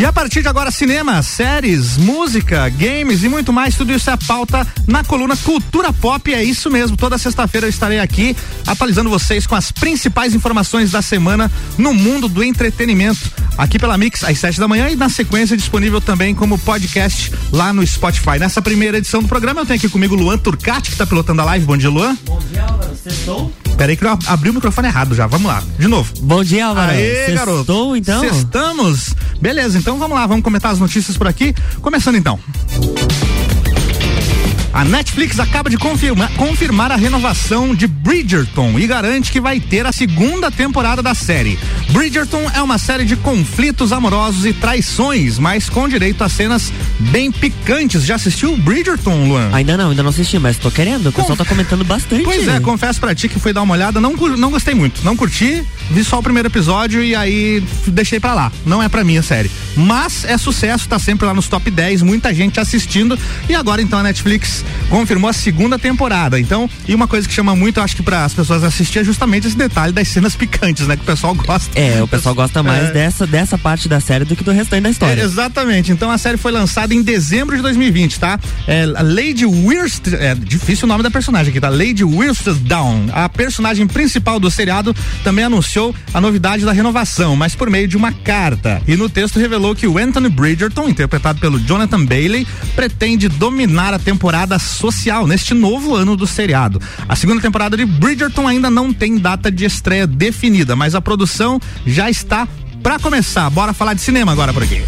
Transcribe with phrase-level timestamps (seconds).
[0.00, 4.14] E a partir de agora, cinema, séries, música, games e muito mais, tudo isso é
[4.14, 6.32] a pauta na coluna Cultura Pop.
[6.32, 8.34] É isso mesmo, toda sexta-feira eu estarei aqui
[8.66, 13.30] atualizando vocês com as principais informações da semana no mundo do entretenimento.
[13.58, 17.70] Aqui pela Mix, às sete da manhã e na sequência disponível também como podcast lá
[17.70, 18.38] no Spotify.
[18.38, 21.44] Nessa primeira edição do programa, eu tenho aqui comigo Luan Turcati, que está pilotando a
[21.44, 21.66] live.
[21.66, 22.16] Bom dia, Luan.
[22.24, 22.96] Bom dia, Álvaro.
[22.96, 23.52] Sextou?
[23.76, 25.26] Peraí que eu abri o microfone errado já.
[25.26, 25.62] Vamos lá.
[25.78, 26.12] De novo.
[26.20, 26.92] Bom dia, Álvaro.
[26.92, 27.56] Aê, garoto.
[27.56, 28.24] Sextou, então?
[28.24, 29.14] Estamos.
[29.40, 31.54] Beleza, então vamos lá, vamos comentar as notícias por aqui.
[31.80, 32.38] Começando então.
[34.72, 39.84] A Netflix acaba de confirmar, confirmar, a renovação de Bridgerton e garante que vai ter
[39.84, 41.58] a segunda temporada da série.
[41.90, 47.32] Bridgerton é uma série de conflitos amorosos e traições, mas com direito a cenas bem
[47.32, 48.04] picantes.
[48.04, 49.50] Já assistiu Bridgerton, Luan?
[49.52, 51.08] Ainda não, ainda não assisti, mas tô querendo.
[51.08, 52.22] O pessoal tá comentando bastante.
[52.22, 55.04] Pois é, confesso pra ti que fui dar uma olhada, não, não gostei muito.
[55.04, 58.52] Não curti, vi só o primeiro episódio e aí deixei pra lá.
[58.64, 59.50] Não é pra mim a série.
[59.76, 63.18] Mas é sucesso, tá sempre lá nos top 10, muita gente assistindo.
[63.48, 66.38] E agora então a Netflix confirmou a segunda temporada.
[66.38, 69.46] Então, e uma coisa que chama muito, acho que para as pessoas assistir é justamente
[69.46, 70.96] esse detalhe das cenas picantes, né?
[70.96, 71.78] Que o pessoal gosta.
[71.78, 72.92] É, o pessoal gosta mais é.
[72.92, 75.20] dessa, dessa parte da série do que do restante da história.
[75.20, 75.92] É, exatamente.
[75.92, 78.38] Então a série foi lançada em dezembro de 2020, tá?
[78.66, 81.68] É, Lady Wirst, é difícil o nome da personagem aqui, tá?
[81.68, 82.04] Lady
[82.62, 83.06] Down.
[83.12, 87.96] A personagem principal do seriado também anunciou a novidade da renovação, mas por meio de
[87.96, 88.80] uma carta.
[88.86, 93.98] E no texto revelou que o Anthony Bridgerton, interpretado pelo Jonathan Bailey, pretende dominar a
[93.98, 96.80] temporada social neste novo ano do seriado.
[97.08, 101.60] A segunda temporada de Bridgerton ainda não tem data de estreia definida, mas a produção
[101.86, 102.46] já está
[102.82, 103.48] para começar.
[103.50, 104.82] Bora falar de cinema agora por aqui.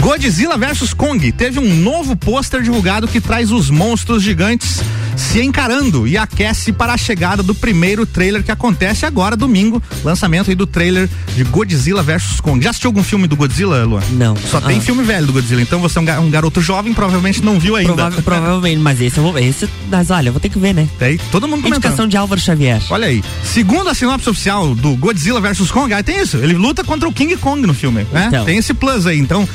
[0.00, 4.82] Godzilla vs Kong teve um novo pôster divulgado que traz os monstros gigantes
[5.16, 9.82] se encarando e aquece para a chegada do primeiro trailer que acontece agora, domingo.
[10.04, 12.62] Lançamento aí do trailer de Godzilla vs Kong.
[12.62, 14.02] Já assistiu algum filme do Godzilla, Luan?
[14.12, 14.36] Não.
[14.36, 14.62] Só ah.
[14.62, 17.76] tem filme velho do Godzilla, então você é um, um garoto jovem, provavelmente não viu
[17.76, 17.94] ainda.
[17.94, 19.44] Prova provavelmente, mas esse eu vou ver.
[19.44, 20.88] Esse, mas olha, eu vou ter que ver, né?
[20.98, 21.84] Tem todo mundo comentando.
[21.84, 22.82] Indicação de Álvaro Xavier.
[22.90, 23.22] Olha aí.
[23.42, 26.36] Segundo a sinopse oficial do Godzilla vs Kong, aí tem isso.
[26.38, 28.26] Ele luta contra o King Kong no filme, né?
[28.28, 28.44] Então.
[28.44, 29.48] Tem esse plus aí, então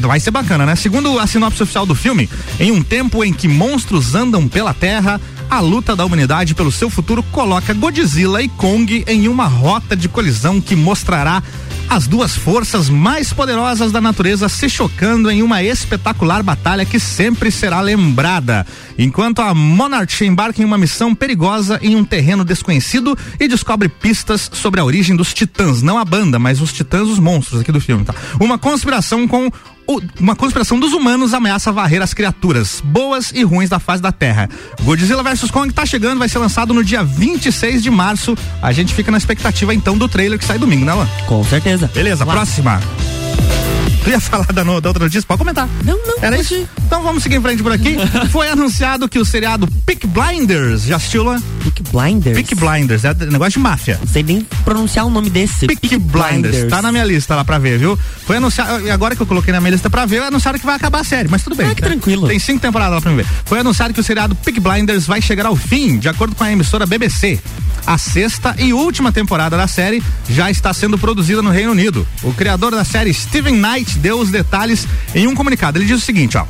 [0.00, 0.76] vai ser bacana, né?
[0.76, 2.28] Segundo a sinopse oficial do filme,
[2.58, 6.90] em um tempo em que monstros andam pela terra, a luta da humanidade pelo seu
[6.90, 11.42] futuro coloca Godzilla e Kong em uma rota de colisão que mostrará
[11.88, 17.50] as duas forças mais poderosas da natureza se chocando em uma espetacular batalha que sempre
[17.50, 18.66] será lembrada.
[18.98, 24.50] Enquanto a Monarch embarca em uma missão perigosa em um terreno desconhecido e descobre pistas
[24.52, 27.80] sobre a origem dos titãs, não a banda, mas os titãs, os monstros aqui do
[27.80, 28.14] filme, tá?
[28.40, 29.50] Uma conspiração com
[30.20, 34.48] uma conspiração dos humanos ameaça varrer as criaturas boas e ruins da face da Terra.
[34.82, 38.36] Godzilla vs Kong tá chegando, vai ser lançado no dia 26 de março.
[38.62, 41.08] A gente fica na expectativa então do trailer que sai domingo, né, Lan?
[41.26, 41.90] Com certeza.
[41.92, 42.80] Beleza, próxima.
[44.04, 45.26] Tu ia falar da, no, da outra notícia?
[45.26, 45.66] Pode comentar.
[45.82, 46.16] Não, não.
[46.20, 46.54] Era isso?
[46.54, 46.68] Ir.
[46.86, 47.96] Então vamos seguir em frente por aqui.
[48.30, 51.40] Foi anunciado que o seriado Pick Blinders, já assistiu lá?
[51.62, 52.36] Pick Blinders?
[52.36, 53.98] Pick Blinders, é negócio de máfia.
[54.00, 55.66] Não sei nem pronunciar o nome desse.
[55.66, 56.02] Pick, Blinders.
[56.10, 56.70] Blinders.
[56.70, 57.98] Tá na minha lista lá pra ver, viu?
[58.26, 60.76] Foi anunciado, e agora que eu coloquei na minha lista pra ver, anunciaram que vai
[60.76, 61.66] acabar a série, mas tudo bem.
[61.70, 61.88] Ah, que né?
[61.88, 62.28] tranquilo.
[62.28, 63.26] Tem cinco temporadas lá pra ver.
[63.46, 66.52] Foi anunciado que o seriado Pick Blinders vai chegar ao fim, de acordo com a
[66.52, 67.40] emissora BBC.
[67.86, 72.06] A sexta e última temporada da série já está sendo produzida no Reino Unido.
[72.22, 75.78] O criador da série, Steven Knight, deu os detalhes em um comunicado.
[75.78, 76.44] Ele diz o seguinte, ó.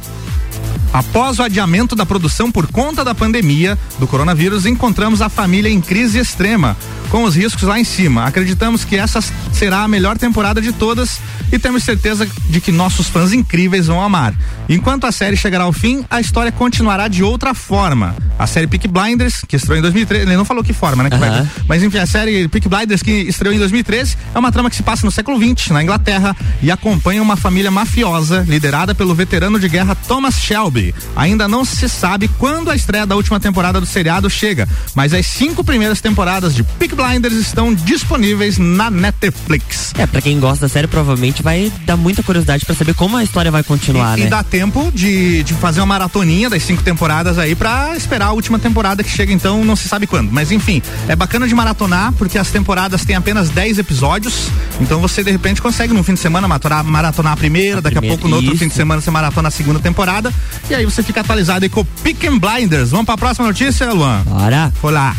[0.93, 5.81] Após o adiamento da produção por conta da pandemia do coronavírus, encontramos a família em
[5.81, 6.77] crise extrema
[7.15, 8.25] com os riscos lá em cima.
[8.25, 9.21] Acreditamos que essa
[9.53, 11.21] será a melhor temporada de todas
[11.53, 14.35] e temos certeza de que nossos fãs incríveis vão amar.
[14.69, 18.17] Enquanto a série chegará ao fim, a história continuará de outra forma.
[18.37, 21.11] A série Peak Blinders, que estreou em 2013, ele não falou que forma, né?
[21.11, 24.69] Que vai, mas enfim, a série Peak Blinders, que estreou em 2013, é uma trama
[24.69, 29.15] que se passa no século XX, na Inglaterra, e acompanha uma família mafiosa liderada pelo
[29.15, 30.93] veterano de guerra Thomas Shelby.
[31.15, 35.27] Ainda não se sabe quando a estreia da última temporada do seriado chega, mas as
[35.27, 39.93] cinco primeiras temporadas de Peak Blinders Blinders estão disponíveis na Netflix.
[39.99, 43.23] É, pra quem gosta da série, provavelmente vai dar muita curiosidade para saber como a
[43.23, 44.27] história vai continuar, e, né?
[44.27, 48.33] E dá tempo de, de fazer uma maratoninha das cinco temporadas aí pra esperar a
[48.33, 50.33] última temporada que chega, então não se sabe quando.
[50.33, 54.49] Mas enfim, é bacana de maratonar, porque as temporadas têm apenas 10 episódios,
[54.81, 57.97] então você de repente consegue no fim de semana maratonar, maratonar a primeira, a daqui
[57.97, 60.33] primeira, a pouco no outro fim de semana você maratona a segunda temporada,
[60.71, 62.91] e aí você fica atualizado aí com o Pick Blinders.
[62.91, 64.23] Vamos pra próxima notícia, Luan?
[64.23, 64.73] Bora.
[64.83, 65.15] Olá.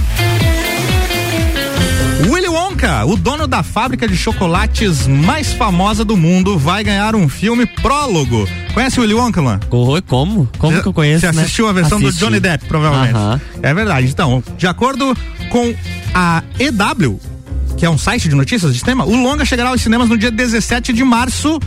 [3.08, 8.48] O dono da fábrica de chocolates mais famosa do mundo, vai ganhar um filme prólogo.
[8.76, 9.60] Conhece o Willy Wonka, Luan?
[9.72, 10.48] Oh, como?
[10.60, 11.22] Como que eu conheço?
[11.22, 11.42] Você né?
[11.42, 12.20] assistiu a versão Assisti.
[12.20, 13.16] do Johnny Depp, provavelmente.
[13.16, 13.42] Uh -huh.
[13.64, 14.08] É verdade.
[14.08, 15.18] Então, de acordo
[15.50, 15.74] com
[16.14, 17.20] a EW,
[17.76, 20.30] que é um site de notícias de cinema, o longa chegará aos cinemas no dia
[20.30, 21.60] 17 de março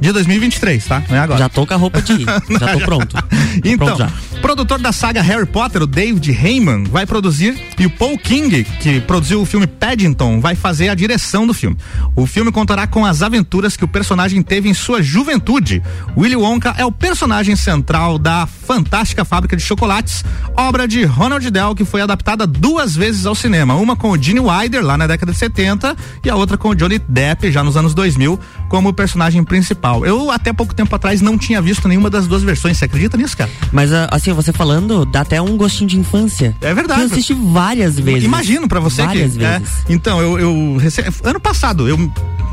[0.00, 1.02] de 2023, tá?
[1.08, 1.38] Não é agora.
[1.40, 2.26] Já tô com a roupa de ir.
[2.60, 3.16] já tô pronto.
[3.16, 3.22] Tô
[3.64, 8.18] então, pronto produtor da saga Harry Potter, o David Heyman, vai produzir e o Paul
[8.18, 11.76] King, que produziu o filme Paddington, vai fazer a direção do filme.
[12.16, 15.82] O filme contará com as aventuras que o personagem teve em sua juventude.
[16.16, 20.24] Willy Wonka é o personagem central da fantástica fábrica de chocolates,
[20.56, 24.40] obra de Ronald Dell, que foi adaptada duas vezes ao cinema, uma com o Gene
[24.40, 27.76] Wilder lá na década de 70 e a outra com o Johnny Depp já nos
[27.76, 28.38] anos 2000
[28.70, 30.06] como personagem principal.
[30.06, 33.36] Eu até pouco tempo atrás não tinha visto nenhuma das duas versões, você acredita nisso,
[33.36, 33.50] cara?
[33.72, 36.56] Mas ah, assim, você falando, dá até um gostinho de infância.
[36.60, 37.00] É verdade.
[37.00, 38.24] Eu assisti várias vezes.
[38.24, 39.44] Imagino para você várias que.
[39.44, 39.58] É.
[39.58, 39.74] vezes.
[39.88, 40.78] É, então, eu, eu
[41.24, 41.98] ano passado, eu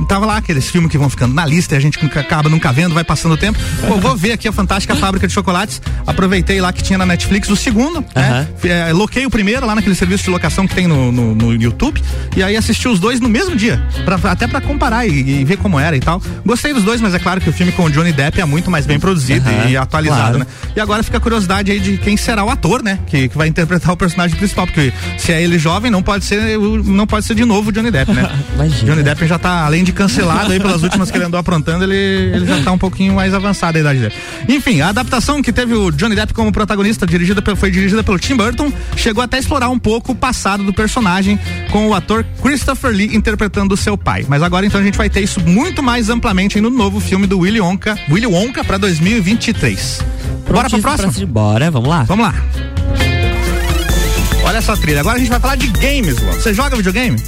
[0.06, 2.94] tava lá aqueles filmes que vão ficando na lista e a gente acaba nunca vendo,
[2.94, 3.60] vai passando o tempo.
[3.88, 5.82] Pô, vou ver aqui a fantástica fábrica de chocolates.
[6.06, 8.48] Aproveitei lá que tinha na Netflix o segundo, né?
[8.64, 12.02] É, loquei o primeiro lá naquele serviço de locação que tem no, no, no YouTube.
[12.36, 13.82] E aí assisti os dois no mesmo dia.
[14.04, 16.22] Pra, até para comparar e, e, ver como era e tal.
[16.46, 18.72] Gostei dos dois, mas é claro que o filme com o Johnny Depp é muito
[18.72, 20.40] mais bem produzido uhum, e atualizado, claro.
[20.40, 20.48] né?
[20.74, 22.98] E agora fica a curiosidade aí de quem será o ator, né?
[23.08, 26.58] Que, que vai interpretar o personagem principal, porque se é ele jovem, não pode ser,
[26.86, 28.30] não pode ser de novo o Johnny Depp, né?
[28.86, 31.96] Johnny Depp já tá, além de cancelado aí pelas últimas que ele andou aprontando, ele,
[32.34, 34.14] ele já tá um pouquinho mais avançado a idade dele.
[34.48, 38.38] Enfim, a adaptação que teve o Johnny Depp como protagonista, dirigida foi dirigida pelo Tim
[38.38, 41.38] Burton, chegou até a explorar um pouco o passado do personagem,
[41.70, 44.26] com o ator Christopher Lee interpretando o seu pai.
[44.28, 47.40] Mas agora então a gente vai ter isso muito mais amplamente no novo filme do
[47.40, 50.02] Willy Wonka, Willy Wonka para 2023.
[50.48, 51.12] Bora pra próxima?
[51.12, 52.04] Pra bora, vamos lá.
[52.04, 52.36] Vamos lá.
[54.44, 55.02] Olha essa trilha.
[55.02, 56.34] Agora a gente vai falar de games, Luan.
[56.34, 57.22] Você joga videogame?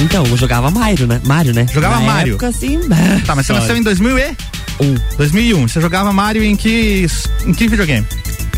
[0.00, 1.20] Então, eu jogava Mario, né?
[1.24, 1.66] Mario, né?
[1.72, 2.34] Jogava Na Mario.
[2.34, 2.80] Época, assim,
[3.26, 4.36] tá, mas você nasceu em 2000 e?
[4.80, 4.94] Um.
[5.18, 5.68] 2001.
[5.68, 7.06] Você jogava Mario em que
[7.44, 8.06] em que videogame?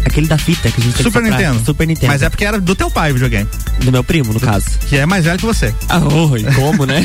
[0.05, 1.65] Aquele da fita que a gente Super Nintendo.
[1.65, 2.07] Super Nintendo.
[2.09, 3.49] Mas é porque era do teu pai o videogame.
[3.83, 4.67] Do meu primo, no do, caso.
[4.89, 5.75] Que é mais velho que você.
[5.89, 7.05] Ah, oh, e como, né?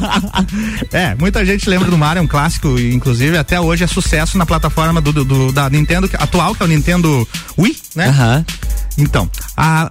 [0.92, 4.46] é, muita gente lembra do Mario, é um clássico, inclusive até hoje é sucesso na
[4.46, 7.26] plataforma do, do, do da Nintendo atual, que é o Nintendo
[7.58, 8.08] Wii, né?
[8.08, 8.38] Aham.
[8.38, 8.72] Uh -huh.
[8.98, 9.28] Então,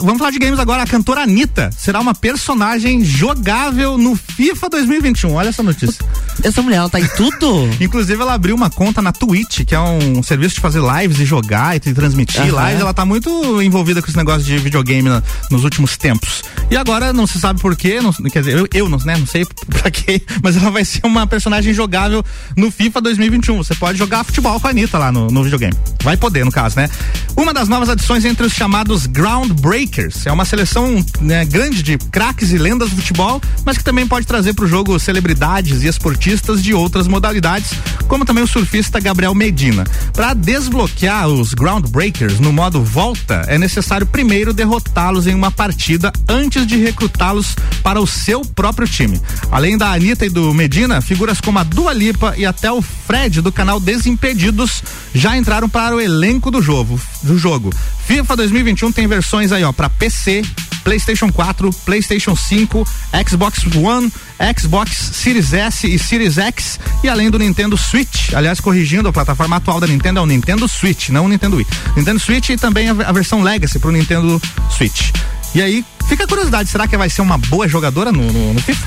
[0.01, 0.83] vamos falar de games agora.
[0.83, 5.33] A cantora Anitta será uma personagem jogável no FIFA 2021.
[5.33, 6.03] Olha essa notícia.
[6.43, 7.69] Essa mulher, ela tá em tudo?
[7.79, 11.25] Inclusive, ela abriu uma conta na Twitch, que é um serviço de fazer lives e
[11.25, 12.65] jogar e transmitir uhum.
[12.65, 12.81] lives.
[12.81, 16.41] Ela tá muito envolvida com esse negócio de videogame na, nos últimos tempos.
[16.69, 19.27] E agora, não se sabe por quê, não, quer dizer, eu, eu não, né, não
[19.27, 22.23] sei pra quê, mas ela vai ser uma personagem jogável
[22.57, 23.57] no FIFA 2021.
[23.57, 25.73] Você pode jogar futebol com a Anitta lá no, no videogame.
[26.01, 26.89] Vai poder, no caso, né?
[27.35, 29.05] Uma das novas adições entre os chamados chamados
[29.51, 30.25] Groundbreakers.
[30.25, 34.25] É uma seleção né, grande de craques e lendas do futebol, mas que também pode
[34.25, 37.71] trazer para o jogo celebridades e esportistas de outras modalidades,
[38.07, 39.83] como também o surfista Gabriel Medina.
[40.13, 46.65] Para desbloquear os Groundbreakers no modo volta, é necessário primeiro derrotá-los em uma partida antes
[46.65, 49.19] de recrutá-los para o seu próprio time.
[49.51, 53.41] Além da Anitta e do Medina, figuras como a Dua Lipa e até o Fred
[53.41, 54.83] do canal Desimpedidos
[55.13, 56.99] já entraram para o elenco do jogo.
[57.23, 57.71] Do jogo.
[58.05, 60.41] FIFA 2021 tem versões aí, ó, para PC,
[60.83, 62.87] PlayStation 4, PlayStation 5,
[63.27, 64.11] Xbox One,
[64.57, 68.33] Xbox Series S e Series X e além do Nintendo Switch.
[68.33, 71.67] Aliás, corrigindo, a plataforma atual da Nintendo é o Nintendo Switch, não o Nintendo Wii.
[71.95, 75.11] Nintendo Switch e também a, a versão Legacy pro Nintendo Switch.
[75.53, 78.61] E aí, fica a curiosidade, será que vai ser uma boa jogadora no, no, no
[78.61, 78.85] FIFA?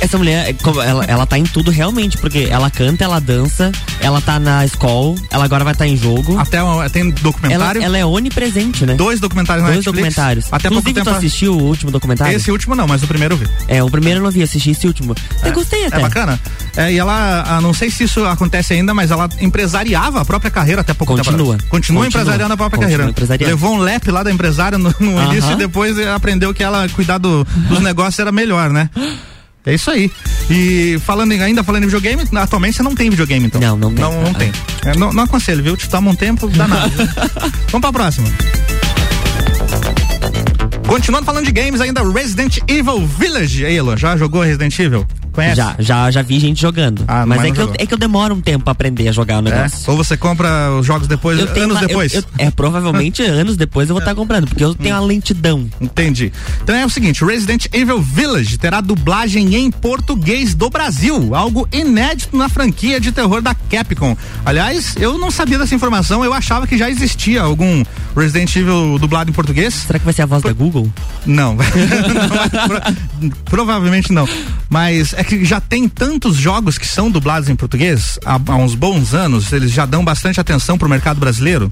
[0.00, 0.56] Essa mulher, é
[0.88, 3.70] ela, ela tá em tudo realmente, porque ela canta, ela dança,
[4.00, 6.38] ela tá na escola, ela agora vai estar tá em jogo.
[6.38, 6.58] Até
[6.90, 7.82] tem documentário.
[7.82, 8.94] Ela, ela, é onipresente, né?
[8.94, 10.14] Dois documentários na Dois Netflix.
[10.14, 10.46] documentários.
[10.50, 11.10] Até Inclusive, pouco tempo.
[11.10, 12.36] tu assistiu o último documentário?
[12.36, 13.46] Esse último não, mas o primeiro eu vi.
[13.68, 15.14] É, o primeiro eu não vi, assisti esse último.
[15.42, 15.98] Eu é, gostei até.
[15.98, 16.40] É bacana.
[16.76, 20.50] É, e ela, ah, não sei se isso acontece ainda, mas ela empresariava a própria
[20.50, 21.56] carreira até pouco Continua.
[21.56, 21.68] tempo.
[21.68, 21.68] Continua.
[21.68, 23.46] Continua empresariando a própria Continua carreira.
[23.46, 25.32] Levou um lep lá da empresária no, no uh -huh.
[25.32, 28.88] início e depois aprendeu que ela cuidar do, dos negócios era melhor, né?
[29.66, 30.10] É isso aí.
[30.48, 33.60] E falando em, ainda falando em videogame, atualmente você não tem videogame, então.
[33.60, 34.04] Não, não tem.
[34.04, 34.52] Não, não tem.
[34.84, 35.76] É, não, não aconselho, viu?
[35.76, 36.92] Te toma um tempo danado.
[37.70, 38.28] Vamos pra próxima.
[40.86, 43.64] Continuando falando de games, ainda Resident Evil Village.
[43.64, 45.06] Aí, Elo, já jogou Resident Evil?
[45.32, 45.56] Conhece?
[45.56, 47.04] Já, já, já vi gente jogando.
[47.06, 49.12] Ah, mas, mas é, que eu, é que eu demoro um tempo pra aprender a
[49.12, 49.50] jogar o é?
[49.50, 49.88] negócio.
[49.88, 49.90] É?
[49.90, 52.14] Ou você compra os jogos depois, eu anos uma, depois?
[52.14, 55.04] Eu, eu, é, provavelmente anos depois eu vou estar tá comprando, porque eu tenho uma
[55.04, 55.68] lentidão.
[55.80, 56.32] Entendi.
[56.62, 62.36] Então é o seguinte, Resident Evil Village terá dublagem em português do Brasil, algo inédito
[62.36, 64.16] na franquia de terror da Capcom.
[64.44, 67.84] Aliás, eu não sabia dessa informação, eu achava que já existia algum
[68.16, 69.74] Resident Evil dublado em português.
[69.74, 70.48] Será que vai ser a voz Por...
[70.48, 70.90] da Google?
[71.26, 71.56] Não.
[73.20, 74.28] não provavelmente não.
[74.68, 78.74] Mas é que já tem tantos jogos que são dublados em português há, há uns
[78.74, 81.68] bons anos, eles já dão bastante atenção pro mercado brasileiro.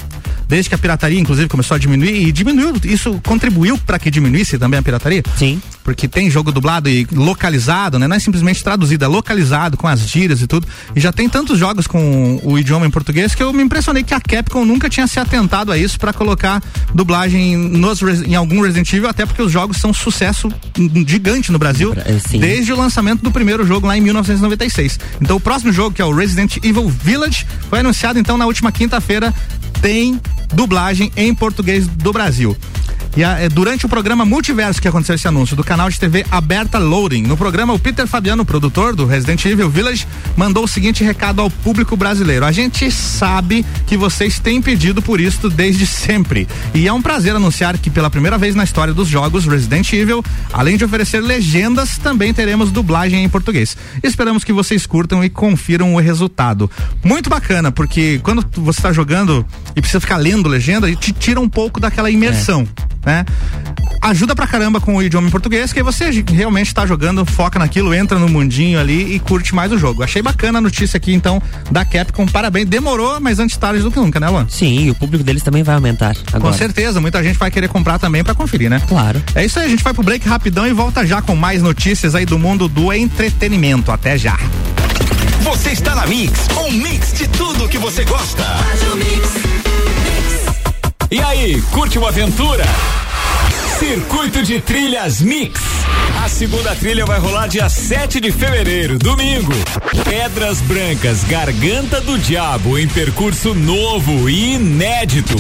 [0.49, 4.59] Desde que a pirataria, inclusive, começou a diminuir e diminuiu, isso contribuiu para que diminuísse
[4.59, 5.23] também a pirataria?
[5.37, 5.61] Sim.
[5.85, 8.09] Porque tem jogo dublado e localizado, né?
[8.09, 10.67] Não é simplesmente traduzido, é localizado com as gírias e tudo.
[10.97, 14.15] E já tem tantos jogos com o idioma em português que eu me impressionei que
[14.15, 16.63] a Capcom nunca tinha se atentado a isso para colocar
[16.95, 20.51] dublagem nos, em algum Resident Evil, até porque os jogos são sucesso
[21.07, 21.95] gigante no Brasil
[22.27, 22.41] Sim.
[22.41, 24.99] desde o lançamento do primeiro jogo lá em 1996.
[25.21, 28.73] Então o próximo jogo, que é o Resident Evil Village, foi anunciado então na última
[28.73, 29.35] quinta-feira,
[29.81, 30.21] tem
[30.53, 32.57] dublagem em português do Brasil.
[33.17, 36.25] E a, é, durante o programa Multiverso que aconteceu esse anúncio do canal de TV
[36.31, 41.03] Aberta Loading, no programa o Peter Fabiano, produtor do Resident Evil Village, mandou o seguinte
[41.03, 46.47] recado ao público brasileiro: A gente sabe que vocês têm pedido por isso desde sempre.
[46.75, 50.23] E é um prazer anunciar que pela primeira vez na história dos jogos Resident Evil,
[50.53, 53.77] além de oferecer legendas, também teremos dublagem em português.
[54.03, 56.71] Esperamos que vocês curtam e confiram o resultado.
[57.03, 61.49] Muito bacana, porque quando você está jogando e precisa ficar lendo legenda, te tira um
[61.49, 62.67] pouco daquela imersão.
[63.05, 63.25] É né?
[64.01, 67.59] Ajuda pra caramba com o idioma em português, que aí você realmente tá jogando, foca
[67.59, 70.03] naquilo, entra no mundinho ali e curte mais o jogo.
[70.03, 72.27] Achei bacana a notícia aqui, então, da Capcom.
[72.27, 72.69] Parabéns.
[72.69, 74.47] Demorou, mas antes tarde do que nunca, né, Luan?
[74.49, 76.53] Sim, e o público deles também vai aumentar agora.
[76.53, 78.81] Com certeza, muita gente vai querer comprar também para conferir, né?
[78.87, 79.23] Claro.
[79.35, 82.15] É isso aí, a gente vai pro break rapidão e volta já com mais notícias
[82.15, 83.91] aí do mundo do entretenimento.
[83.91, 84.39] Até já.
[85.43, 88.45] Você está na Mix, um mix de tudo que você gosta.
[91.11, 92.65] E aí, curte uma aventura?
[93.79, 95.61] Circuito de Trilhas Mix.
[96.25, 99.53] A segunda trilha vai rolar dia 7 de fevereiro, domingo.
[100.05, 105.37] Pedras Brancas, Garganta do Diabo, em percurso novo e inédito.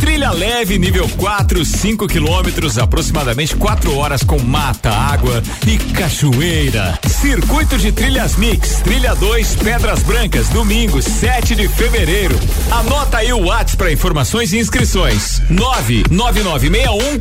[0.00, 6.98] Trilha leve, nível 4, 5 quilômetros, aproximadamente 4 horas com mata, água e cachoeira.
[7.06, 12.38] Circuito de Trilhas Mix, trilha 2, Pedras Brancas, domingo, 7 de fevereiro.
[12.70, 15.40] Anota aí o WhatsApp para informações e inscrições.
[15.48, 17.18] 99961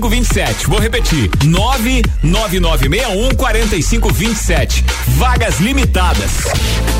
[0.00, 0.66] 4527.
[0.66, 1.30] Vou repetir.
[1.44, 4.84] 99961 4527.
[5.16, 6.30] Vagas limitadas.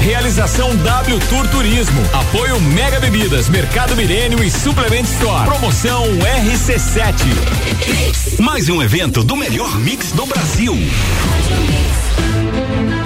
[0.01, 2.01] Realização W Tour Turismo.
[2.13, 5.49] Apoio Mega Bebidas, Mercado Milênio e Suplement Store.
[5.49, 6.05] Promoção
[6.51, 8.41] RC7.
[8.41, 10.75] Mais um evento do melhor mix do Brasil.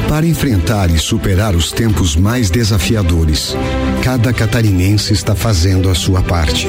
[0.08, 3.56] Para enfrentar e superar os tempos mais desafiadores,
[4.02, 6.66] cada catarinense está fazendo a sua parte.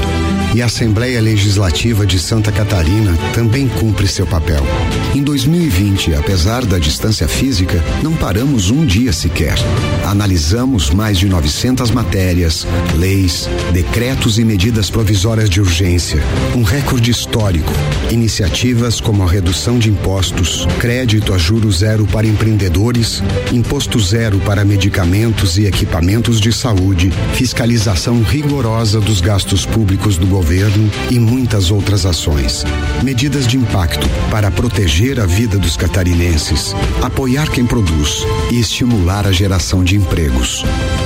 [0.53, 4.61] E a Assembleia Legislativa de Santa Catarina também cumpre seu papel.
[5.15, 9.55] Em 2020, apesar da distância física, não paramos um dia sequer.
[10.05, 12.67] Analisamos mais de 900 matérias,
[12.97, 16.21] leis, decretos e medidas provisórias de urgência.
[16.53, 17.71] Um recorde histórico.
[18.09, 24.65] Iniciativas como a redução de impostos, crédito a juro zero para empreendedores, imposto zero para
[24.65, 30.40] medicamentos e equipamentos de saúde, fiscalização rigorosa dos gastos públicos do governo
[31.09, 32.63] e muitas outras ações.
[33.03, 39.31] Medidas de impacto para proteger a vida dos catarinenses, apoiar quem produz e estimular a
[39.31, 40.63] geração de empregos.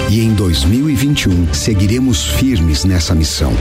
[0.09, 3.53] E em 2021 seguiremos firmes nessa missão.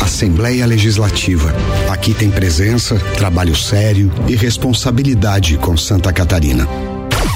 [0.00, 1.54] Assembleia Legislativa.
[1.90, 6.66] Aqui tem presença, trabalho sério e responsabilidade com Santa Catarina.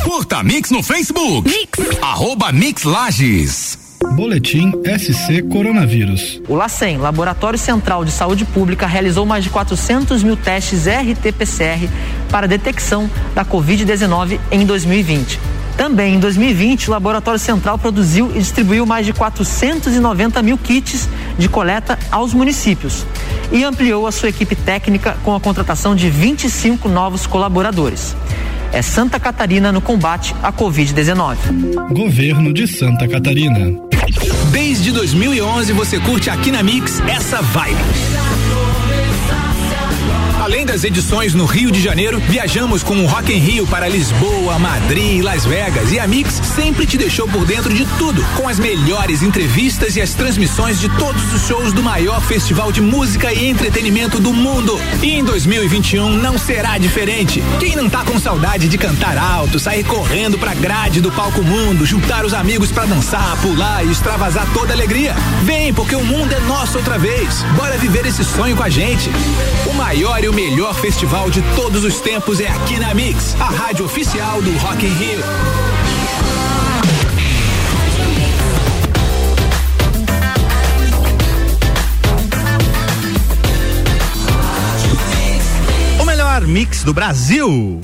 [0.04, 1.48] Curta Mix no Facebook.
[1.48, 1.78] Mix.
[2.00, 3.81] Arroba Mix Lages.
[4.12, 6.40] Boletim SC Coronavírus.
[6.46, 11.88] O LACEN, Laboratório Central de Saúde Pública, realizou mais de 400 mil testes RT-PCR
[12.30, 15.40] para detecção da Covid-19 em 2020.
[15.76, 21.48] Também em 2020, o Laboratório Central produziu e distribuiu mais de 490 mil kits de
[21.48, 23.06] coleta aos municípios
[23.50, 28.14] e ampliou a sua equipe técnica com a contratação de 25 novos colaboradores
[28.72, 31.36] é Santa Catarina no combate à Covid-19.
[31.92, 33.91] Governo de Santa Catarina.
[34.50, 37.78] Desde 2011 você curte aqui na Mix essa vibe.
[40.42, 44.58] Além das edições no Rio de Janeiro, viajamos com o Rock em Rio para Lisboa,
[44.58, 45.90] Madrid Las Vegas.
[45.90, 50.00] E a Mix sempre te deixou por dentro de tudo, com as melhores entrevistas e
[50.00, 54.78] as transmissões de todos os shows do maior festival de música e entretenimento do mundo.
[55.02, 57.42] E em 2021 não será diferente.
[57.58, 61.84] Quem não tá com saudade de cantar alto, sair correndo pra grade do palco mundo,
[61.84, 65.14] juntar os amigos para dançar, pular e extravasar toda alegria?
[65.42, 67.42] Vem, porque o mundo é nosso outra vez.
[67.56, 69.10] Bora viver esse sonho com a gente.
[69.66, 73.44] O maior e o melhor festival de todos os tempos é aqui na Mix, a
[73.44, 75.20] rádio oficial do Rock in Rio.
[86.00, 87.80] O melhor mix do Brasil.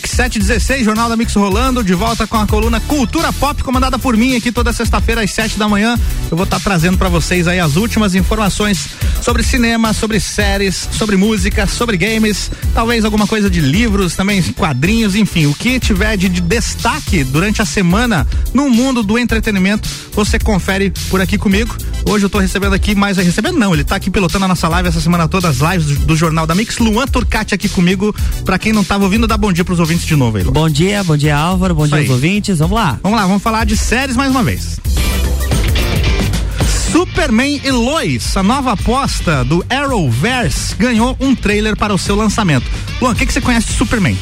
[0.00, 4.16] Mix 716, Jornal da Mix rolando, de volta com a coluna Cultura Pop, comandada por
[4.16, 5.94] mim aqui toda sexta-feira às 7 da manhã.
[6.30, 8.88] Eu vou estar tá trazendo para vocês aí as últimas informações
[9.20, 15.14] sobre cinema, sobre séries, sobre música, sobre games, talvez alguma coisa de livros, também quadrinhos,
[15.14, 20.38] enfim, o que tiver de, de destaque durante a semana no mundo do entretenimento, você
[20.38, 21.76] confere por aqui comigo.
[22.04, 24.88] Hoje eu tô recebendo aqui, mas recebendo não, ele tá aqui pilotando a nossa live
[24.88, 26.78] essa semana toda, as lives do, do Jornal da Mix.
[26.78, 28.14] Luan Turcati aqui comigo,
[28.44, 30.50] para quem não tava ouvindo, dá bom dia pros ouvintes de novo aí, Lu.
[30.50, 32.06] Bom dia, bom dia Álvaro, bom Isso dia aí.
[32.06, 32.98] aos ouvintes, vamos lá.
[33.02, 34.80] Vamos lá, vamos falar de séries mais uma vez.
[36.90, 42.66] Superman e Lois, a nova aposta do Arrowverse, ganhou um trailer para o seu lançamento.
[43.00, 44.18] Luan, o que, que você conhece de Superman?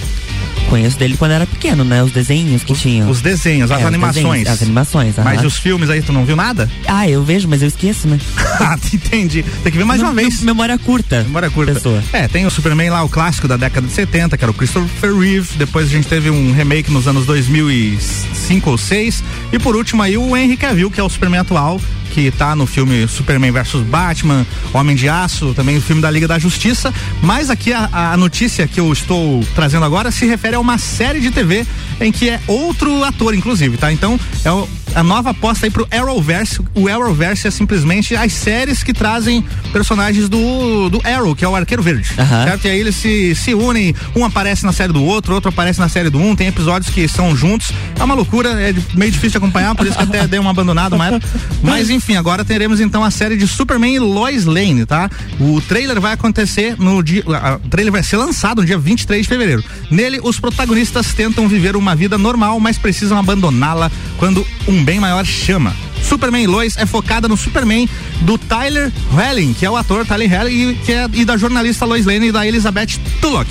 [0.69, 2.03] Conheço dele quando era pequeno, né?
[2.03, 3.09] Os desenhos que os, tinham.
[3.09, 4.25] Os desenhos, as é, animações.
[4.25, 6.71] Desenhos, as animações, Mas os filmes aí, tu não viu nada?
[6.87, 8.19] Ah, eu vejo, mas eu esqueço, né?
[8.61, 9.43] ah, entendi.
[9.63, 10.43] Tem que ver mais uma vez.
[10.43, 11.23] Memória curta.
[11.23, 11.75] Memória curta.
[11.75, 12.03] Pessoa.
[12.13, 15.15] É, tem o Superman lá, o clássico da década de 70, que era o Christopher
[15.17, 15.57] Reeve.
[15.57, 19.25] Depois a gente teve um remake nos anos 2005 ou 6.
[19.53, 21.81] E por último aí o Henry Cavill, que é o Superman atual,
[22.19, 24.45] que tá no filme Superman vs Batman,
[24.75, 26.93] Homem de Aço, também o filme da Liga da Justiça.
[27.23, 31.21] Mas aqui a, a, notícia que eu estou trazendo agora se refere a uma série
[31.21, 31.65] de TV
[32.01, 33.93] em que é outro ator, inclusive, tá?
[33.93, 36.61] Então é o, a nova aposta aí pro Arrowverse.
[36.75, 41.55] O Arrowverse é simplesmente as séries que trazem personagens do, do Arrow, que é o
[41.55, 42.09] Arqueiro Verde.
[42.17, 42.65] Certo?
[42.65, 45.89] E aí eles se, se unem, um aparece na série do outro, outro aparece na
[45.89, 47.71] série do um, tem episódios que são juntos.
[47.97, 50.97] É uma loucura, é meio difícil de acompanhar, por isso que até dei uma abandonada
[50.97, 51.29] uma época.
[51.63, 55.09] Mas enfim, agora teremos então a série de Superman e Lois Lane, tá?
[55.39, 57.23] O trailer vai acontecer no dia.
[57.65, 59.63] O trailer vai ser lançado no dia 23 de fevereiro.
[59.93, 65.23] Nele, os protagonistas tentam viver uma vida normal, mas precisam abandoná-la quando um bem maior
[65.23, 65.77] chama.
[66.03, 67.87] Superman Lois é focada no Superman
[68.23, 71.85] do Tyler Helling, que é o ator Tyler Helling, e, que é, e da jornalista
[71.85, 73.51] Lois Lane e da Elizabeth Tulloch.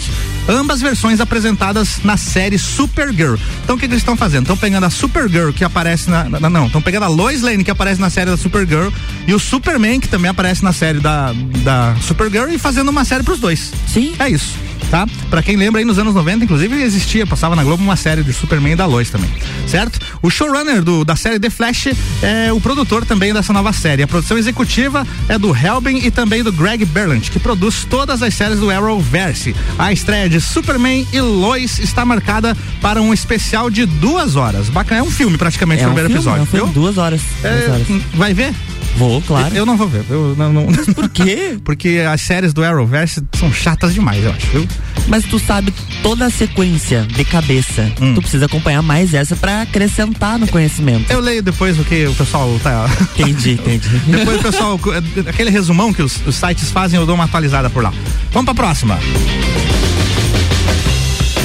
[0.50, 3.36] Ambas versões apresentadas na série Supergirl.
[3.64, 4.46] Então o que, que eles estão fazendo?
[4.46, 6.24] Estão pegando a Supergirl que aparece na.
[6.28, 8.90] na não, estão pegando a Lois Lane que aparece na série da Supergirl
[9.28, 13.22] e o Superman que também aparece na série da, da Supergirl e fazendo uma série
[13.22, 13.72] pros dois.
[13.86, 14.16] Sim.
[14.18, 15.08] É isso tá?
[15.30, 18.34] Para quem lembra aí nos anos 90, inclusive existia, passava na Globo uma série de
[18.34, 19.30] Superman e da Lois também,
[19.68, 20.00] certo?
[20.22, 21.88] O showrunner do, da série The Flash
[22.22, 24.04] é o produtor também dessa nova série.
[24.04, 28.34] A produção executiva é do Helbin e também do Greg Berlandt, que produz todas as
[28.34, 29.56] séries do Arrowverse.
[29.78, 34.70] A estreia de Superman e Lois está marcada para um especial de duas horas.
[34.70, 36.40] Bacana, é um filme praticamente é o primeiro filme, episódio.
[36.40, 37.88] É um filme, duas horas, é, duas horas.
[38.14, 38.54] Vai ver?
[38.98, 39.56] Vou, claro.
[39.56, 40.04] Eu não vou ver.
[40.10, 40.66] Eu não, não...
[40.66, 41.58] Mas por quê?
[41.64, 44.68] Porque as séries do Arrowverse são chatas demais, eu acho, viu?
[45.08, 47.92] Mas tu sabe toda a sequência de cabeça.
[48.02, 48.16] Hum.
[48.16, 51.12] Tu precisa acompanhar mais essa para acrescentar no conhecimento.
[51.12, 52.90] Eu leio depois o que o pessoal tá.
[53.18, 53.88] Entendi, entendi.
[54.08, 54.80] depois o pessoal,
[55.28, 57.94] aquele resumão que os, os sites fazem, eu dou uma atualizada por lá.
[58.32, 58.98] Vamos pra próxima.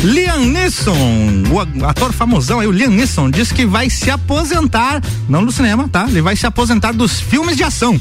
[0.02, 5.44] Liam Neeson, o ator famosão aí, o Liam Neeson, diz que vai se aposentar, não
[5.44, 6.06] do cinema, tá?
[6.08, 8.00] Ele vai se aposentar dos filmes de ação.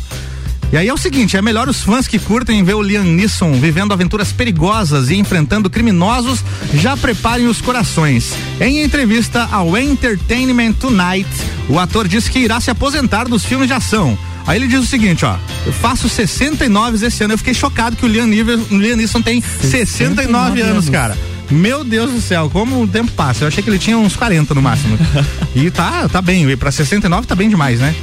[0.72, 3.54] E aí é o seguinte, é melhor os fãs que curtem ver o Liam Neeson
[3.54, 8.34] vivendo aventuras perigosas e enfrentando criminosos já preparem os corações.
[8.60, 11.30] Em entrevista ao Entertainment Tonight,
[11.70, 14.18] o ator disse que irá se aposentar dos filmes de ação.
[14.48, 15.36] Aí ele diz o seguinte, ó,
[15.68, 20.62] eu faço 69 esse ano, eu fiquei chocado que o Liam, Neeson tem 69, 69
[20.62, 21.16] anos, cara.
[21.52, 23.44] Meu Deus do céu, como o tempo passa.
[23.44, 24.98] Eu achei que ele tinha uns 40 no máximo.
[25.54, 26.50] e tá, tá bem.
[26.50, 27.94] E pra 69 tá bem demais, né?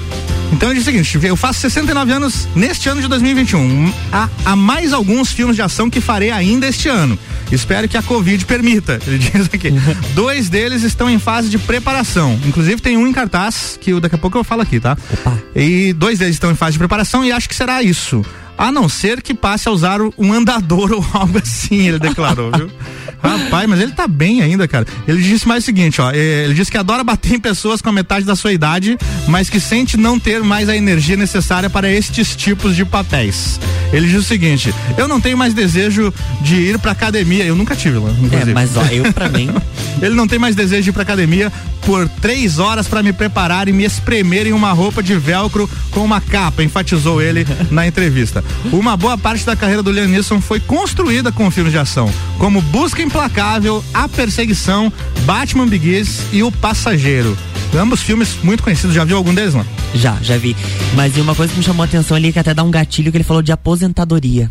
[0.53, 3.93] Então ele diz o seguinte: eu faço 69 anos neste ano de 2021.
[4.13, 7.19] Há, há mais alguns filmes de ação que farei ainda este ano.
[7.51, 8.99] Espero que a Covid permita.
[9.07, 9.73] Ele diz aqui.
[10.15, 12.39] Dois deles estão em fase de preparação.
[12.47, 14.97] Inclusive tem um em cartaz que daqui a pouco eu falo aqui, tá?
[15.13, 15.39] Opa.
[15.55, 18.25] E dois deles estão em fase de preparação e acho que será isso.
[18.59, 22.69] A não ser que passe a usar um andador ou algo assim, ele declarou, viu?
[23.23, 24.87] Rapaz, mas ele tá bem ainda, cara.
[25.07, 26.11] Ele disse mais o seguinte, ó.
[26.13, 29.51] Eh, ele disse que adora bater em pessoas com a metade da sua idade, mas
[29.51, 33.59] que sente não ter mais a energia necessária para estes tipos de papéis.
[33.93, 37.45] Ele diz o seguinte: eu não tenho mais desejo de ir pra academia.
[37.45, 38.11] Eu nunca tive lá.
[38.33, 39.51] É, mas ó, eu pra mim.
[40.01, 41.53] ele não tem mais desejo de ir pra academia
[41.85, 46.05] por três horas para me preparar e me espremer em uma roupa de velcro com
[46.05, 48.45] uma capa, enfatizou ele na entrevista.
[48.73, 52.61] Uma boa parte da carreira do Liam Neeson foi construída com filmes de ação, como
[52.61, 54.93] Busca Implacável, A Perseguição,
[55.25, 57.37] Batman Begins e O Passageiro.
[57.77, 59.69] Ambos filmes muito conhecidos, já viu algum deles, mano?
[59.95, 60.57] Já, já vi.
[60.95, 63.19] Mas uma coisa que me chamou a atenção ali, que até dá um gatilho, que
[63.19, 64.51] ele falou de aposentadoria.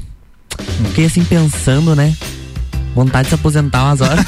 [0.59, 0.85] Hum.
[0.89, 2.15] Fiquei assim pensando, né?
[2.95, 4.25] Vontade de se aposentar umas horas.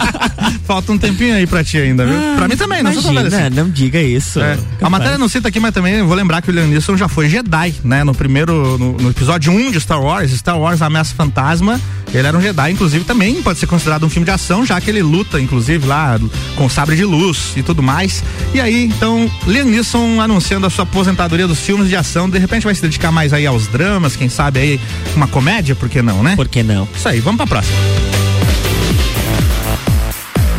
[0.64, 2.14] Falta um tempinho aí pra ti ainda, viu?
[2.14, 3.54] Ah, pra mim também, não Imagina, assim.
[3.54, 4.40] não diga isso.
[4.40, 4.58] É.
[4.80, 7.28] A matéria não cita aqui, mas também vou lembrar que o Liam Neeson já foi
[7.28, 8.04] Jedi, né?
[8.04, 11.80] No primeiro, no, no episódio 1 de Star Wars, Star Wars A Ameaça Fantasma,
[12.12, 14.90] ele era um Jedi, inclusive também pode ser considerado um filme de ação, já que
[14.90, 16.18] ele luta, inclusive, lá
[16.56, 18.22] com sabre de luz e tudo mais.
[18.52, 22.64] E aí, então, Liam Neeson anunciando a sua aposentadoria dos filmes de ação, de repente
[22.64, 24.80] vai se dedicar mais aí aos dramas, quem sabe aí
[25.16, 26.36] uma comédia, por que não, né?
[26.36, 26.86] Por que não?
[26.94, 27.76] Isso aí, vamos pra próxima.
[27.92, 28.31] Bye.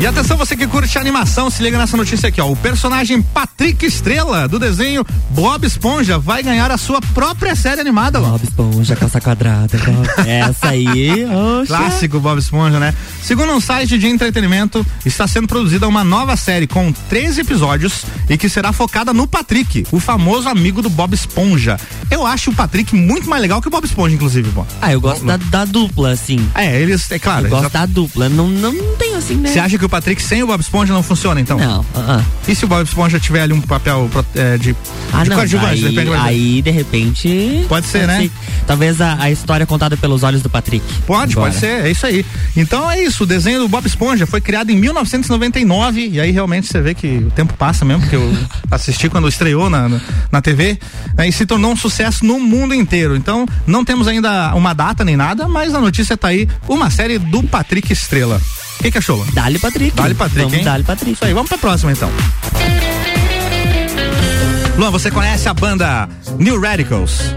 [0.03, 2.51] E atenção, você que curte animação, se liga nessa notícia aqui, ó.
[2.51, 8.19] O personagem Patrick Estrela, do desenho Bob Esponja, vai ganhar a sua própria série animada,
[8.19, 8.31] ó.
[8.31, 9.77] Bob Esponja, calça quadrada.
[9.77, 10.29] Bob.
[10.29, 11.23] Essa aí,
[11.61, 11.67] oxa.
[11.67, 12.93] Clássico Bob Esponja, né?
[13.21, 18.37] Segundo um site de entretenimento, está sendo produzida uma nova série com 13 episódios e
[18.37, 21.79] que será focada no Patrick, o famoso amigo do Bob Esponja.
[22.11, 24.67] Eu acho o Patrick muito mais legal que o Bob Esponja, inclusive, bom.
[24.81, 26.45] Ah, eu gosto da, da dupla, assim.
[26.55, 27.45] É, eles, é claro.
[27.45, 28.27] Eu gosto eles- da dupla.
[28.27, 29.49] Não, não, não tenho assim, né?
[29.49, 31.55] Você acha que o Patrick sem o Bob Esponja não funciona, então?
[31.59, 32.23] Não, ah, ah.
[32.47, 34.75] E se o Bob Esponja tiver ali um papel é, de,
[35.11, 36.25] Ah, de não, coadjuvante, de aí, repente vai ser.
[36.25, 37.65] aí, de repente...
[37.69, 38.27] Pode ser, né?
[38.65, 40.83] Talvez a, a história contada pelos olhos do Patrick.
[41.05, 41.51] Pode, Agora.
[41.51, 42.25] pode ser, é isso aí.
[42.57, 46.65] Então é isso, o desenho do Bob Esponja foi criado em 1999 e aí realmente
[46.65, 48.37] você vê que o tempo passa mesmo, porque eu
[48.71, 50.01] assisti quando estreou na, na,
[50.31, 50.79] na TV
[51.15, 53.15] né, e se tornou um sucesso no mundo inteiro.
[53.15, 57.19] Então não temos ainda uma data nem nada, mas a notícia tá aí, uma série
[57.19, 58.41] do Patrick Estrela.
[58.83, 59.25] Que, que achou?
[59.33, 59.95] Dali Patrick.
[59.95, 60.63] Dali Patrick, Vamos hein?
[60.65, 61.13] Dali Patrick.
[61.13, 62.11] Isso aí, vamos pra próxima então.
[64.77, 67.33] Luan, você conhece a banda New Radicals?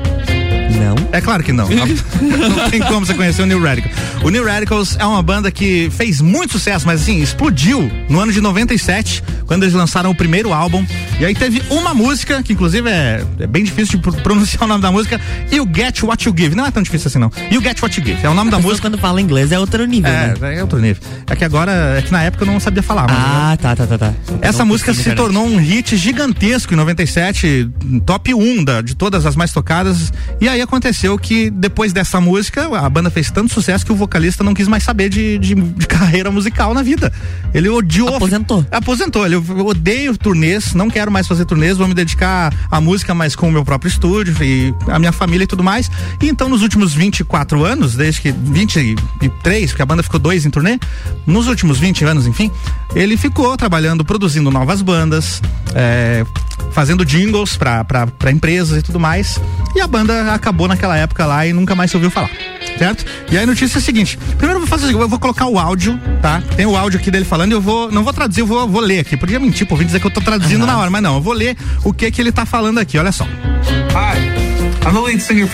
[0.76, 0.96] Não.
[1.12, 1.68] É claro que não.
[1.70, 3.94] não tem como você conhecer o New Radicals.
[4.24, 8.32] O New Radicals é uma banda que fez muito sucesso, mas assim, explodiu no ano
[8.32, 10.84] de 97, quando eles lançaram o primeiro álbum.
[11.18, 14.66] E aí teve uma música, que inclusive é, é bem difícil de pro- pronunciar o
[14.66, 15.18] nome da música,
[15.50, 16.54] You Get What You Give.
[16.54, 17.32] Não é tão difícil assim, não.
[17.50, 18.18] You Get What You Give.
[18.22, 18.82] É o nome da A música.
[18.88, 20.34] quando fala inglês é outro nível, né?
[20.42, 21.02] É, é outro nível.
[21.26, 23.16] É que agora, é que na época eu não sabia falar, mas.
[23.18, 24.14] Ah, tá, tá, tá, tá.
[24.42, 27.68] Essa Não música se tornou um hit gigantesco em 97,
[28.04, 30.12] top 1 da, de todas as mais tocadas.
[30.40, 34.44] E aí aconteceu que depois dessa música, a banda fez tanto sucesso que o vocalista
[34.44, 37.10] não quis mais saber de, de, de carreira musical na vida.
[37.54, 38.14] Ele odiou.
[38.16, 38.66] Aposentou.
[38.70, 39.24] Aposentou.
[39.24, 43.36] Ele eu odeio turnês, não quero mais fazer turnês, vou me dedicar à música, mas
[43.36, 45.88] com o meu próprio estúdio e a minha família e tudo mais.
[46.20, 50.50] E então, nos últimos 24 anos, desde que 23, porque a banda ficou dois em
[50.50, 50.80] turnê,
[51.24, 52.50] nos últimos 20 anos, enfim,
[52.94, 55.40] ele ficou trabalhando, produzindo novas bandas,
[55.74, 56.24] é,
[56.72, 57.84] fazendo jingles pra,
[58.30, 59.40] empresas e tudo mais.
[59.74, 62.30] E a banda acabou naquela época lá e nunca mais se ouviu falar.
[62.78, 63.06] Certo?
[63.30, 65.58] E aí a notícia é a seguinte: primeiro eu vou fazer, eu vou colocar o
[65.58, 66.42] áudio, tá?
[66.56, 68.82] Tem o áudio aqui dele falando e eu vou, não vou traduzir, eu vou, vou
[68.82, 69.16] ler aqui.
[69.16, 71.32] Podia mentir, por vir dizer que eu tô traduzindo na hora, mas não, eu vou
[71.32, 73.24] ler o que que ele tá falando aqui, olha só.
[73.24, 74.55] I'm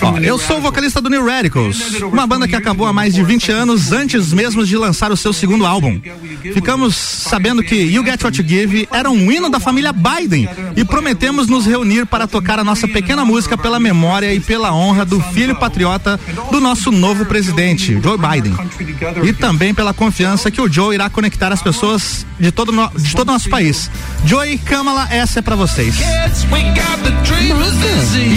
[0.01, 3.23] Ó, eu sou o vocalista do New Radicals, uma banda que acabou há mais de
[3.23, 5.99] 20 anos antes mesmo de lançar o seu segundo álbum.
[6.53, 10.83] Ficamos sabendo que You Get What You Give era um hino da família Biden e
[10.85, 15.19] prometemos nos reunir para tocar a nossa pequena música pela memória e pela honra do
[15.19, 16.19] filho patriota
[16.51, 18.55] do nosso novo presidente, Joe Biden.
[19.23, 23.15] E também pela confiança que o Joe irá conectar as pessoas de todo, no, de
[23.15, 23.89] todo o nosso país.
[24.25, 25.95] Joe e Kamala, essa é pra vocês.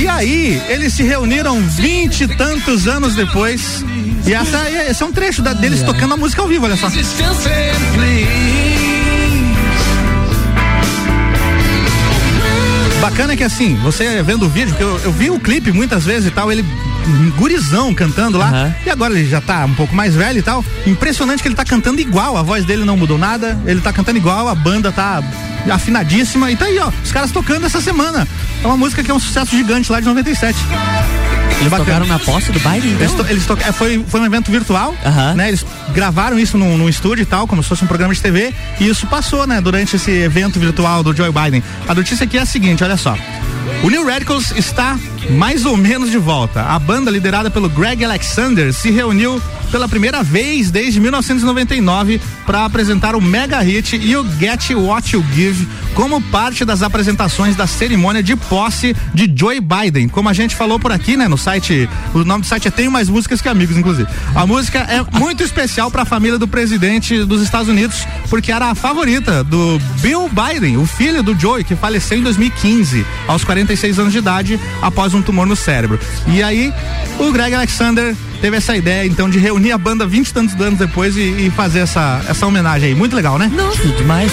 [0.03, 3.85] E aí, eles se reuniram vinte e tantos anos depois.
[4.25, 6.89] E essa, esse é um trecho da- deles tocando a música ao vivo, olha só.
[13.01, 16.05] Bacana é que assim, você vendo o vídeo, que eu, eu vi o clipe muitas
[16.05, 16.65] vezes e tal, ele
[17.37, 18.75] gurizão cantando lá, Aham.
[18.85, 20.65] e agora ele já tá um pouco mais velho e tal.
[20.87, 24.19] Impressionante que ele tá cantando igual, a voz dele não mudou nada, ele tá cantando
[24.19, 25.23] igual, a banda tá
[25.71, 28.27] afinadíssima e tá aí, ó, os caras tocando essa semana.
[28.63, 30.57] É uma música que é um sucesso gigante lá de 97.
[31.59, 31.85] Eles Bacana.
[31.85, 33.01] tocaram na posse do Biden, então?
[33.01, 35.35] Eles, to- eles toca- é, foi, foi um evento virtual, Aham.
[35.35, 35.49] né?
[35.49, 35.65] Eles
[35.95, 38.87] gravaram isso num, num estúdio e tal, como se fosse um programa de TV, e
[38.87, 41.63] isso passou, né, durante esse evento virtual do Joe Biden.
[41.89, 43.17] A notícia aqui é a seguinte, olha só.
[43.83, 44.99] O New Radicals está
[45.31, 46.63] mais ou menos de volta.
[46.63, 53.17] A banda liderada pelo Greg Alexander se reuniu pela primeira vez desde 1999 para apresentar
[53.17, 58.37] o mega hit You Get What You Give como parte das apresentações da cerimônia de
[58.37, 60.09] posse de Joe Biden.
[60.09, 62.93] Como a gente falou por aqui, né, no site, o nome do site é Tenho
[62.93, 64.09] Mais Músicas Que Amigos, inclusive.
[64.35, 68.67] A música é muito especial para a família do presidente dos Estados Unidos, porque era
[68.67, 73.99] a favorita do Bill Biden, o filho do Joe, que faleceu em 2015, aos 46
[73.99, 75.99] anos de idade, após um tumor no cérebro.
[76.29, 76.73] E aí,
[77.19, 78.15] o Greg Alexander
[78.47, 81.51] teve essa ideia, então, de reunir a banda 20 e tantos anos depois e, e,
[81.51, 82.95] fazer essa, essa homenagem aí.
[82.95, 83.51] Muito legal, né?
[83.53, 84.31] Nossa, demais.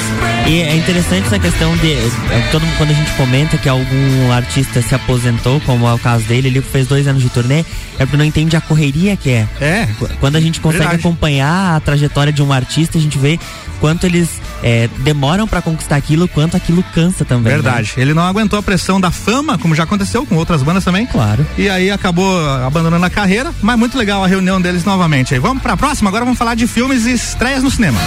[0.48, 1.94] E é interessante essa questão de.
[1.94, 6.26] É, todo, quando a gente comenta que algum artista se aposentou, como é o caso
[6.26, 7.66] dele, ele fez dois anos de turnê,
[7.98, 9.48] é porque não entende a correria que é.
[9.60, 9.88] É.
[10.20, 11.00] Quando a gente consegue verdade.
[11.00, 13.40] acompanhar a trajetória de um artista, a gente vê
[13.80, 14.30] quanto eles
[14.62, 17.52] é, demoram para conquistar aquilo, quanto aquilo cansa também.
[17.52, 17.62] Né?
[17.62, 17.94] Verdade.
[17.98, 18.04] Né?
[18.04, 21.06] Ele não aguentou a pressão da fama, como já aconteceu com outras bandas também.
[21.06, 21.46] Claro.
[21.58, 25.34] E aí acabou abandonando a carreira, mas muito legal a reunião deles novamente.
[25.34, 26.10] Aí vamos para a próxima.
[26.10, 28.00] Agora vamos falar de filmes e estreias no cinema.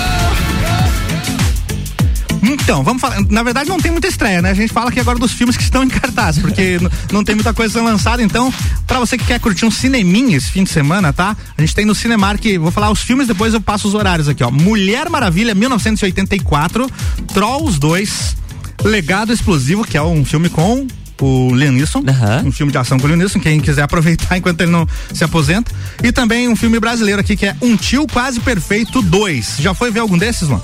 [2.42, 3.20] Então, vamos falar.
[3.28, 4.50] Na verdade, não tem muita estreia, né?
[4.50, 6.78] A gente fala aqui agora dos filmes que estão em cartaz, porque
[7.12, 8.22] não tem muita coisa lançada.
[8.22, 8.52] Então,
[8.86, 11.36] para você que quer curtir um cineminha esse fim de semana, tá?
[11.56, 14.44] A gente tem no Cinemark, vou falar os filmes, depois eu passo os horários aqui,
[14.44, 14.50] ó.
[14.50, 16.90] Mulher Maravilha, 1984,
[17.32, 18.36] Trolls 2,
[18.84, 20.86] Legado Explosivo, que é um filme com
[21.24, 22.48] o Liam Neeson, uhum.
[22.48, 25.24] um filme de ação com o Liam Neeson, quem quiser aproveitar enquanto ele não se
[25.24, 25.72] aposenta.
[26.02, 29.56] E também um filme brasileiro aqui que é Um Tio Quase Perfeito 2.
[29.58, 30.62] Já foi ver algum desses, mano?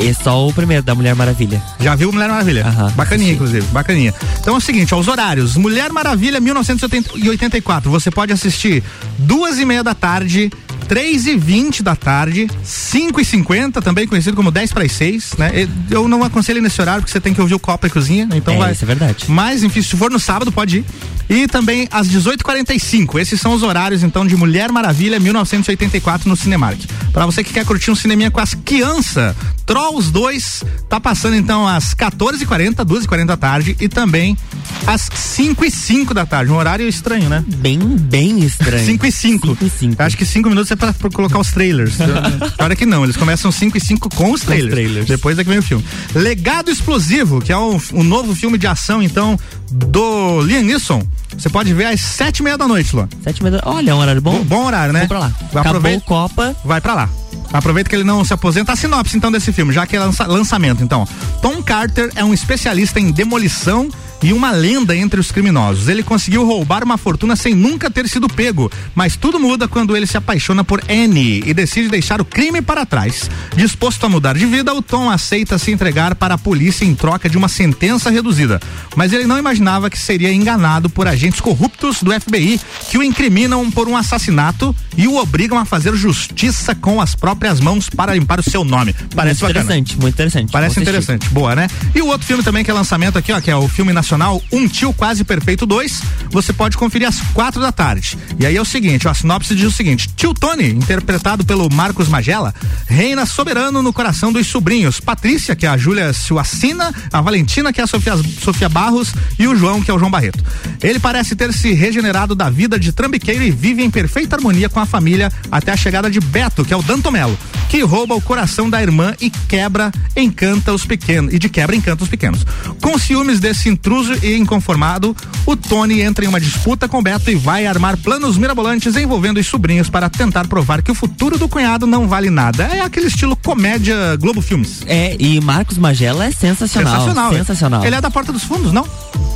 [0.00, 1.62] E só o primeiro da Mulher Maravilha.
[1.80, 2.64] Já viu Mulher Maravilha?
[2.66, 3.34] Uhum, Bacaninha, sim.
[3.34, 4.14] inclusive, bacaninha.
[4.40, 5.56] Então é o seguinte, ó, os horários.
[5.56, 7.90] Mulher Maravilha 1984.
[7.90, 8.82] Você pode assistir
[9.18, 10.50] duas e meia da tarde,
[10.88, 15.34] três e vinte da tarde, cinco e cinquenta, também conhecido como 10 para as 6,
[15.38, 15.68] né?
[15.90, 18.36] Eu não aconselho nesse horário porque você tem que ouvir o Copa e Cozinha, né?
[18.38, 18.72] então é, vai.
[18.72, 19.24] Isso é verdade.
[19.28, 20.84] Mas, enfim, se for no sábado, pode ir.
[21.28, 23.20] E também às 18h45.
[23.20, 26.80] Esses são os horários, então, de Mulher Maravilha 1984 no Cinemark.
[27.18, 29.34] Para você que quer curtir um cineminha com as crianças,
[29.66, 34.38] Trolls 2 tá passando então às 14h40, 2h40 da tarde e também
[34.86, 36.52] às 5 e 5 da tarde.
[36.52, 37.44] Um horário estranho, né?
[37.56, 38.86] Bem, bem estranho.
[38.86, 39.56] 5 e 5.
[39.98, 41.96] Acho que 5 minutos é pra, pra, colocar os trailers.
[42.56, 44.70] Claro que não, eles começam 5 e 5 com os trailers.
[44.72, 45.06] trailers.
[45.08, 45.84] Depois é que vem o filme.
[46.14, 49.36] Legado Explosivo, que é um, um novo filme de ação, então,
[49.70, 51.04] do Liam Neeson.
[51.36, 53.08] Você pode ver às sete e meia da noite, Luan.
[53.22, 53.62] Sete e meia da...
[53.68, 54.38] Olha, é um horário bom.
[54.38, 55.06] Bom, bom horário, né?
[55.06, 55.26] Vamos pra lá.
[55.26, 56.04] Acabou Aproveita...
[56.04, 56.56] Copa.
[56.64, 57.07] Vai pra lá.
[57.52, 58.72] Aproveita que ele não se aposenta.
[58.72, 60.82] A sinopse então desse filme, já que é lança, lançamento.
[60.82, 61.06] Então,
[61.40, 63.88] Tom Carter é um especialista em demolição
[64.22, 65.88] e uma lenda entre os criminosos.
[65.88, 70.06] Ele conseguiu roubar uma fortuna sem nunca ter sido pego, mas tudo muda quando ele
[70.06, 73.30] se apaixona por Annie e decide deixar o crime para trás.
[73.54, 77.28] Disposto a mudar de vida, o Tom aceita se entregar para a polícia em troca
[77.28, 78.60] de uma sentença reduzida.
[78.96, 83.70] Mas ele não imaginava que seria enganado por agentes corruptos do FBI que o incriminam
[83.70, 88.40] por um assassinato e o obrigam a fazer justiça com as próprias mãos para limpar
[88.40, 88.94] o seu nome.
[89.14, 89.76] Parece muito bacana.
[89.76, 90.52] interessante, muito interessante.
[90.52, 91.28] Parece interessante.
[91.28, 91.68] Boa, né?
[91.94, 94.07] E o outro filme também que é lançamento aqui, ó, que é o filme nacional
[94.50, 96.02] Um Tio Quase Perfeito 2.
[96.30, 98.16] Você pode conferir às quatro da tarde.
[98.38, 102.08] E aí é o seguinte: a sinopse diz o seguinte: Tio Tony, interpretado pelo Marcos
[102.08, 102.54] Magela,
[102.86, 105.00] reina soberano no coração dos sobrinhos.
[105.00, 109.46] Patrícia, que é a Júlia Suacina, a Valentina, que é a Sofia, Sofia Barros, e
[109.46, 110.42] o João, que é o João Barreto.
[110.82, 114.80] Ele parece ter se regenerado da vida de trambiqueiro e vive em perfeita harmonia com
[114.80, 117.36] a família até a chegada de Beto, que é o Dantomelo,
[117.68, 121.32] que rouba o coração da irmã e quebra, encanta os pequenos.
[121.32, 122.44] E de quebra encanta os pequenos.
[122.80, 127.34] Com ciúmes desse intruso e inconformado, o Tony entra em uma disputa com Beto e
[127.34, 131.86] vai armar planos mirabolantes envolvendo os sobrinhos para tentar provar que o futuro do cunhado
[131.86, 132.64] não vale nada.
[132.64, 134.82] É aquele estilo comédia Globo Filmes.
[134.86, 136.92] É, e Marcos Magela é sensacional.
[136.92, 137.32] Sensacional.
[137.32, 137.84] Sensacional.
[137.84, 138.86] Ele é da Porta dos Fundos, não?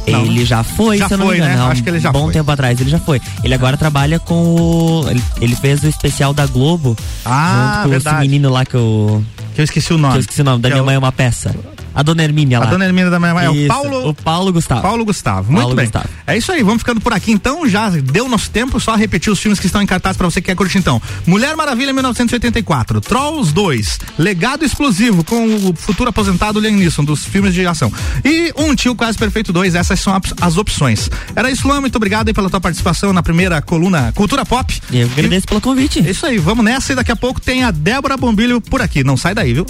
[0.06, 0.46] Ele não.
[0.46, 1.64] já foi, já se eu não foi, me engano.
[1.64, 1.70] Né?
[1.70, 2.32] Acho que ele já Bom foi.
[2.32, 3.20] tempo atrás, ele já foi.
[3.44, 5.06] Ele agora trabalha com o.
[5.08, 6.96] Ele, ele fez o especial da Globo.
[7.24, 8.16] Ah, junto com verdade.
[8.16, 9.24] esse menino lá que eu.
[9.54, 10.14] Que eu esqueci o nome.
[10.14, 11.54] Que eu esqueci o nome, da que minha é mãe é uma peça.
[11.94, 12.66] A dona Hermínia lá.
[12.66, 14.08] A dona Hermínia da minha mãe é o Paulo.
[14.08, 14.82] O Paulo Gustavo.
[14.82, 15.52] Paulo Gustavo.
[15.52, 15.86] Muito Paulo bem.
[15.86, 16.08] Gustavo.
[16.26, 17.68] É isso aí, vamos ficando por aqui então.
[17.68, 20.46] Já deu nosso tempo, só repetir os filmes que estão em cartaz para você que
[20.46, 21.00] quer curtir então.
[21.26, 27.54] Mulher Maravilha 1984, Trolls 2, Legado Explosivo com o futuro aposentado Liam Neeson dos filmes
[27.54, 27.92] de ação.
[28.24, 31.10] E Um Tio Quase Perfeito 2, essas são as opções.
[31.34, 34.80] Era isso, Luan, muito obrigado aí pela tua participação na primeira coluna Cultura Pop.
[34.90, 35.48] E eu agradeço e...
[35.48, 36.00] pelo convite.
[36.00, 39.04] É isso aí, vamos nessa e daqui a pouco tem a Débora Bombilho por aqui.
[39.04, 39.66] Não sai daí, viu?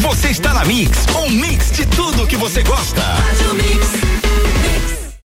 [0.00, 3.02] Você está na Mix, um mix de tudo que você gosta.